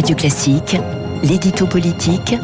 [0.00, 0.78] Radio Classique,
[1.22, 2.34] l'édito politique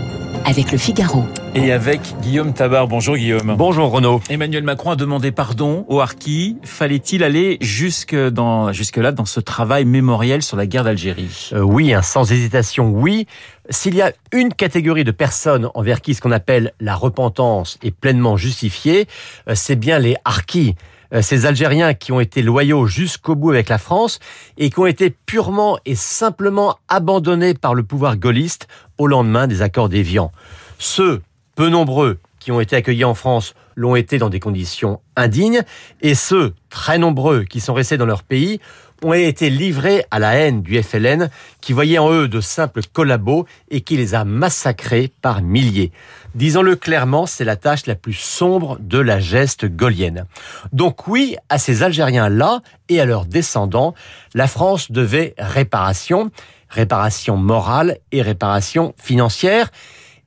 [0.45, 1.25] avec le Figaro.
[1.55, 2.87] Et avec Guillaume Tabar.
[2.87, 3.55] Bonjour Guillaume.
[3.57, 4.21] Bonjour Renaud.
[4.29, 6.59] Emmanuel Macron a demandé pardon aux Harkis.
[6.65, 11.49] Fallait-il aller jusque dans, jusque là dans ce travail mémoriel sur la guerre d'Algérie?
[11.55, 13.27] Euh, Oui, hein, sans hésitation, oui.
[13.71, 17.91] S'il y a une catégorie de personnes envers qui ce qu'on appelle la repentance est
[17.91, 19.07] pleinement justifiée,
[19.49, 20.75] euh, c'est bien les Harkis.
[21.13, 24.19] Euh, ces Algériens qui ont été loyaux jusqu'au bout avec la France
[24.59, 28.69] et qui ont été purement et simplement abandonnés par le pouvoir gaulliste
[28.99, 30.33] au lendemain des accords d'Évian.
[30.79, 31.23] Ceux,
[31.55, 35.63] peu nombreux, qui ont été accueillis en France l'ont été dans des conditions indignes,
[36.01, 38.61] et ceux, très nombreux, qui sont restés dans leur pays,
[39.03, 41.29] ont été livrés à la haine du FLN,
[41.61, 45.91] qui voyait en eux de simples collabos et qui les a massacrés par milliers.
[46.37, 50.27] Disons-le clairement, c'est la tâche la plus sombre de la geste gaulienne.
[50.73, 53.93] Donc oui, à ces Algériens-là et à leurs descendants,
[54.35, 56.31] la France devait réparation,
[56.69, 59.69] réparation morale et réparation financière.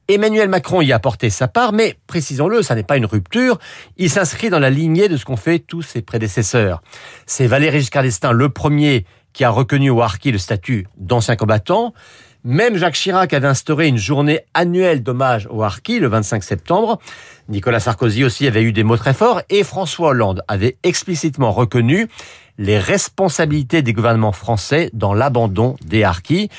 [0.10, 3.60] Emmanuel Macron y a apporté sa part, mais précisons-le, ça n'est pas une rupture.
[3.98, 6.82] Il s'inscrit dans la lignée de ce qu'ont fait tous ses prédécesseurs.
[7.28, 11.94] C'est Valéry Giscard d'Estaing, le premier, qui a reconnu au harki le statut d'ancien combattant.
[12.44, 16.98] Même Jacques Chirac avait instauré une journée annuelle d'hommage aux harkis le 25 septembre.
[17.48, 22.08] Nicolas Sarkozy aussi avait eu des mots très forts et François Hollande avait explicitement reconnu
[22.58, 26.50] les responsabilités des gouvernements français dans l'abandon des harkis.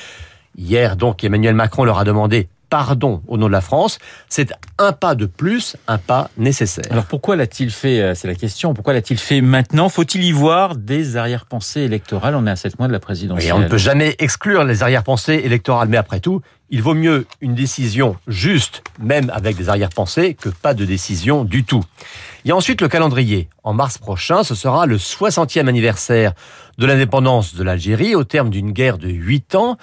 [0.57, 3.99] Hier donc Emmanuel Macron leur a demandé pardon au nom de la France.
[4.29, 6.85] C'est un pas de plus, un pas nécessaire.
[6.89, 8.73] Alors pourquoi l'a-t-il fait euh, C'est la question.
[8.73, 9.89] Pourquoi l'a-t-il fait maintenant?
[9.89, 12.33] Faut-il y voir des arrière-pensées électorales?
[12.33, 13.49] On est à sept mois de la présidentielle.
[13.49, 15.89] Et on ne peut jamais exclure les arrière-pensées électorales.
[15.89, 16.41] Mais après tout,
[16.71, 21.65] il vaut mieux une décision juste, même avec des arrière-pensées, que pas de décision du
[21.65, 21.83] tout.
[22.43, 23.49] Il y a ensuite le calendrier.
[23.63, 26.31] En mars prochain, ce sera le 60e anniversaire
[26.77, 29.77] de l'indépendance de l'Algérie au terme d'une guerre de 8 ans,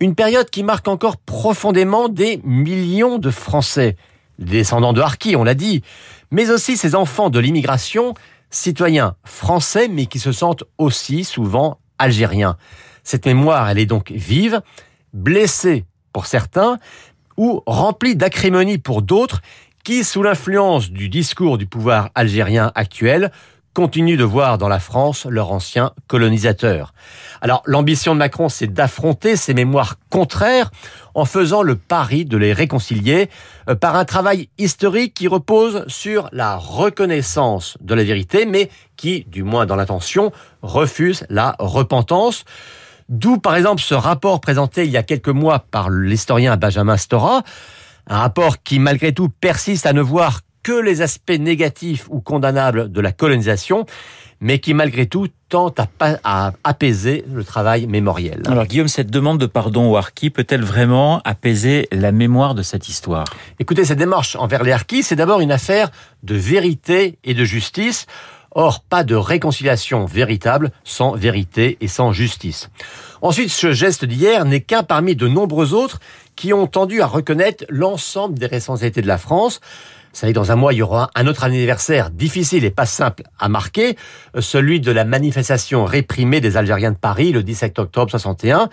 [0.00, 3.96] une période qui marque encore profondément des millions de Français,
[4.40, 5.82] descendants de Harki, on l'a dit,
[6.32, 8.14] mais aussi ces enfants de l'immigration,
[8.50, 12.56] citoyens français, mais qui se sentent aussi souvent algériens.
[13.04, 14.60] Cette mémoire, elle est donc vive,
[15.12, 16.78] blessée pour certains,
[17.36, 19.40] ou rempli d'acrimonie pour d'autres,
[19.84, 23.32] qui, sous l'influence du discours du pouvoir algérien actuel,
[23.74, 26.92] continuent de voir dans la France leur ancien colonisateur.
[27.40, 30.70] Alors l'ambition de Macron, c'est d'affronter ces mémoires contraires
[31.14, 33.30] en faisant le pari de les réconcilier
[33.68, 39.24] euh, par un travail historique qui repose sur la reconnaissance de la vérité, mais qui,
[39.28, 42.44] du moins dans l'intention, refuse la repentance.
[43.08, 47.42] D'où, par exemple, ce rapport présenté il y a quelques mois par l'historien Benjamin Stora,
[48.06, 52.90] un rapport qui, malgré tout, persiste à ne voir que les aspects négatifs ou condamnables
[52.90, 53.84] de la colonisation,
[54.40, 58.42] mais qui, malgré tout, tente à, apaiser le travail mémoriel.
[58.46, 62.88] Alors, Guillaume, cette demande de pardon aux Harkis peut-elle vraiment apaiser la mémoire de cette
[62.88, 63.24] histoire?
[63.60, 65.90] Écoutez, cette démarche envers les Harkis, c'est d'abord une affaire
[66.22, 68.06] de vérité et de justice.
[68.54, 72.70] Or, pas de réconciliation véritable sans vérité et sans justice.
[73.22, 76.00] Ensuite, ce geste d'hier n'est qu'un parmi de nombreux autres
[76.36, 79.60] qui ont tendu à reconnaître l'ensemble des responsabilités de la France.
[80.12, 83.22] Vous savez, dans un mois, il y aura un autre anniversaire difficile et pas simple
[83.38, 83.96] à marquer,
[84.38, 88.68] celui de la manifestation réprimée des Algériens de Paris le 17 octobre 61.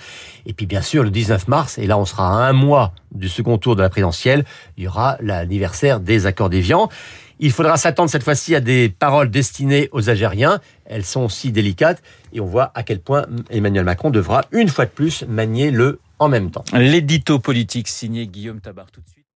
[0.45, 3.29] Et puis, bien sûr, le 19 mars, et là, on sera à un mois du
[3.29, 4.43] second tour de la présidentielle,
[4.77, 6.89] il y aura l'anniversaire des accords d'Évian.
[7.41, 10.59] Il faudra s'attendre cette fois-ci à des paroles destinées aux Algériens.
[10.85, 14.85] Elles sont si délicates et on voit à quel point Emmanuel Macron devra une fois
[14.85, 16.65] de plus manier le en même temps.
[16.73, 19.18] L'édito politique signé Guillaume Tabar tout de suite.